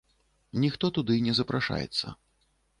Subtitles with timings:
[0.63, 2.19] Ніхто туды не запрашаецца.